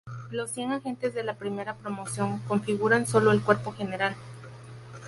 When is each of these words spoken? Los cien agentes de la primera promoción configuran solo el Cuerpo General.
Los 0.31 0.49
cien 0.49 0.71
agentes 0.71 1.13
de 1.13 1.21
la 1.23 1.35
primera 1.35 1.75
promoción 1.75 2.39
configuran 2.47 3.05
solo 3.05 3.31
el 3.31 3.41
Cuerpo 3.43 3.71
General. 3.71 4.15